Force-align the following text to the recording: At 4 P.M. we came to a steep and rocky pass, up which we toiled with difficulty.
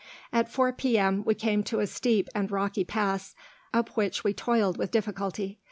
At 0.33 0.49
4 0.51 0.73
P.M. 0.73 1.23
we 1.25 1.35
came 1.35 1.61
to 1.65 1.79
a 1.79 1.85
steep 1.85 2.27
and 2.33 2.49
rocky 2.49 2.83
pass, 2.83 3.35
up 3.71 3.89
which 3.89 4.23
we 4.23 4.33
toiled 4.33 4.75
with 4.77 4.89
difficulty. 4.89 5.59